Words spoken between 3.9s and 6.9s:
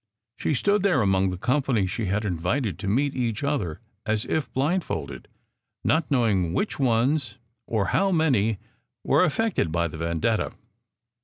as if blindfold, not knowing which